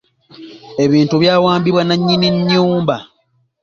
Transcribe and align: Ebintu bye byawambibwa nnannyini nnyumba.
Ebintu 0.83 1.15
bye 1.21 1.29
byawambibwa 1.29 1.81
nnannyini 1.83 2.27
nnyumba. 2.35 2.97